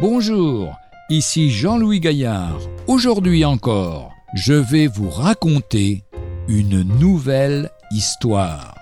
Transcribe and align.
Bonjour, 0.00 0.78
ici 1.10 1.50
Jean-Louis 1.50 2.00
Gaillard. 2.00 2.58
Aujourd'hui 2.86 3.44
encore, 3.44 4.14
je 4.32 4.54
vais 4.54 4.86
vous 4.86 5.10
raconter 5.10 6.04
une 6.48 6.80
nouvelle 6.98 7.68
histoire. 7.90 8.74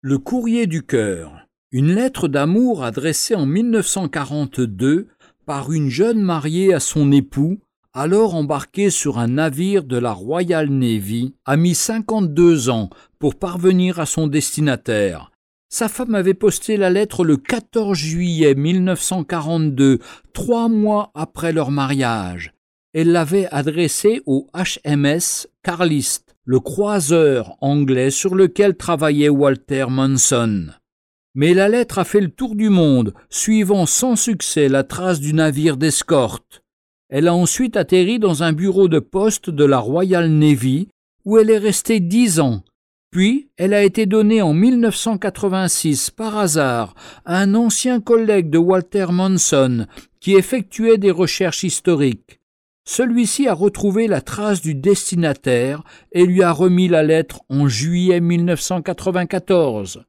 Le 0.00 0.16
courrier 0.16 0.66
du 0.66 0.82
cœur. 0.82 1.32
Une 1.70 1.94
lettre 1.94 2.26
d'amour 2.26 2.82
adressée 2.82 3.34
en 3.34 3.44
1942 3.44 5.08
par 5.44 5.70
une 5.70 5.90
jeune 5.90 6.22
mariée 6.22 6.72
à 6.72 6.80
son 6.80 7.12
époux, 7.12 7.58
alors 7.92 8.34
embarqué 8.34 8.88
sur 8.88 9.18
un 9.18 9.28
navire 9.28 9.84
de 9.84 9.98
la 9.98 10.12
Royal 10.12 10.70
Navy, 10.70 11.34
a 11.44 11.58
mis 11.58 11.74
52 11.74 12.70
ans 12.70 12.88
pour 13.18 13.36
parvenir 13.36 14.00
à 14.00 14.06
son 14.06 14.26
destinataire. 14.26 15.30
Sa 15.70 15.88
femme 15.88 16.14
avait 16.14 16.34
posté 16.34 16.76
la 16.76 16.88
lettre 16.88 17.24
le 17.24 17.36
14 17.36 17.96
juillet 17.96 18.54
1942, 18.54 19.98
trois 20.32 20.68
mois 20.68 21.10
après 21.14 21.52
leur 21.52 21.70
mariage. 21.70 22.54
Elle 22.94 23.12
l'avait 23.12 23.48
adressée 23.50 24.22
au 24.24 24.46
HMS 24.54 25.46
Carlist, 25.62 26.34
le 26.44 26.58
croiseur 26.58 27.56
anglais 27.60 28.10
sur 28.10 28.34
lequel 28.34 28.76
travaillait 28.76 29.28
Walter 29.28 29.86
Monson. 29.90 30.68
Mais 31.34 31.52
la 31.52 31.68
lettre 31.68 31.98
a 31.98 32.04
fait 32.04 32.22
le 32.22 32.30
tour 32.30 32.54
du 32.54 32.70
monde, 32.70 33.12
suivant 33.28 33.84
sans 33.84 34.16
succès 34.16 34.68
la 34.68 34.84
trace 34.84 35.20
du 35.20 35.34
navire 35.34 35.76
d'escorte. 35.76 36.62
Elle 37.10 37.28
a 37.28 37.34
ensuite 37.34 37.76
atterri 37.76 38.18
dans 38.18 38.42
un 38.42 38.54
bureau 38.54 38.88
de 38.88 38.98
poste 38.98 39.50
de 39.50 39.64
la 39.64 39.78
Royal 39.78 40.30
Navy, 40.30 40.88
où 41.26 41.36
elle 41.36 41.50
est 41.50 41.58
restée 41.58 42.00
dix 42.00 42.40
ans. 42.40 42.62
Puis, 43.10 43.48
elle 43.56 43.72
a 43.72 43.82
été 43.82 44.04
donnée 44.04 44.42
en 44.42 44.52
1986 44.52 46.10
par 46.10 46.36
hasard 46.36 46.94
à 47.24 47.38
un 47.38 47.54
ancien 47.54 48.00
collègue 48.00 48.50
de 48.50 48.58
Walter 48.58 49.06
Monson 49.10 49.86
qui 50.20 50.34
effectuait 50.34 50.98
des 50.98 51.10
recherches 51.10 51.64
historiques. 51.64 52.40
Celui-ci 52.84 53.48
a 53.48 53.54
retrouvé 53.54 54.08
la 54.08 54.20
trace 54.20 54.60
du 54.60 54.74
destinataire 54.74 55.82
et 56.12 56.26
lui 56.26 56.42
a 56.42 56.52
remis 56.52 56.88
la 56.88 57.02
lettre 57.02 57.40
en 57.48 57.68
juillet 57.68 58.20
1994. 58.20 60.04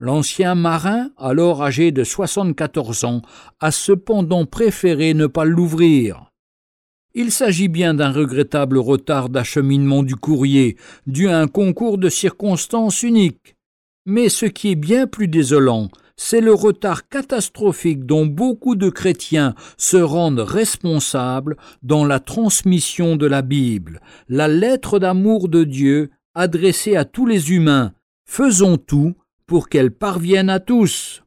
L'ancien 0.00 0.54
marin, 0.54 1.10
alors 1.18 1.62
âgé 1.62 1.90
de 1.90 2.04
74 2.04 3.04
ans, 3.04 3.22
a 3.60 3.70
cependant 3.70 4.46
préféré 4.46 5.12
ne 5.12 5.26
pas 5.26 5.44
l'ouvrir. 5.44 6.30
Il 7.20 7.32
s'agit 7.32 7.66
bien 7.66 7.94
d'un 7.94 8.12
regrettable 8.12 8.78
retard 8.78 9.28
d'acheminement 9.28 10.04
du 10.04 10.14
courrier, 10.14 10.76
dû 11.08 11.28
à 11.28 11.40
un 11.40 11.48
concours 11.48 11.98
de 11.98 12.08
circonstances 12.08 13.02
uniques. 13.02 13.56
Mais 14.06 14.28
ce 14.28 14.46
qui 14.46 14.70
est 14.70 14.76
bien 14.76 15.08
plus 15.08 15.26
désolant, 15.26 15.88
c'est 16.16 16.40
le 16.40 16.54
retard 16.54 17.08
catastrophique 17.08 18.06
dont 18.06 18.24
beaucoup 18.24 18.76
de 18.76 18.88
chrétiens 18.88 19.56
se 19.76 19.96
rendent 19.96 20.38
responsables 20.38 21.56
dans 21.82 22.04
la 22.04 22.20
transmission 22.20 23.16
de 23.16 23.26
la 23.26 23.42
Bible, 23.42 24.00
la 24.28 24.46
lettre 24.46 25.00
d'amour 25.00 25.48
de 25.48 25.64
Dieu 25.64 26.10
adressée 26.36 26.94
à 26.94 27.04
tous 27.04 27.26
les 27.26 27.50
humains. 27.50 27.94
Faisons 28.26 28.76
tout 28.76 29.16
pour 29.44 29.68
qu'elle 29.68 29.90
parvienne 29.90 30.50
à 30.50 30.60
tous. 30.60 31.24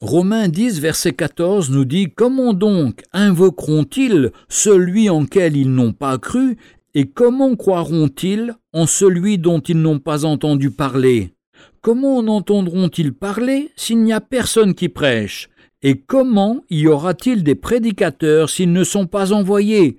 Romains 0.00 0.46
10, 0.46 0.78
verset 0.78 1.12
14 1.12 1.70
nous 1.70 1.84
dit 1.84 2.12
Comment 2.14 2.54
donc 2.54 3.02
invoqueront-ils 3.12 4.30
celui 4.48 5.10
en 5.10 5.26
quel 5.26 5.56
ils 5.56 5.74
n'ont 5.74 5.92
pas 5.92 6.18
cru, 6.18 6.56
et 6.94 7.06
comment 7.06 7.56
croiront-ils 7.56 8.54
en 8.72 8.86
celui 8.86 9.38
dont 9.38 9.58
ils 9.58 9.80
n'ont 9.80 9.98
pas 9.98 10.24
entendu 10.24 10.70
parler? 10.70 11.34
Comment 11.80 12.18
en 12.18 12.28
entendront-ils 12.28 13.12
parler 13.12 13.72
s'il 13.74 14.04
n'y 14.04 14.12
a 14.12 14.20
personne 14.20 14.74
qui 14.74 14.88
prêche? 14.88 15.48
Et 15.82 15.96
comment 15.96 16.62
y 16.70 16.86
aura-t-il 16.86 17.42
des 17.42 17.56
prédicateurs 17.56 18.50
s'ils 18.50 18.72
ne 18.72 18.84
sont 18.84 19.08
pas 19.08 19.32
envoyés? 19.32 19.98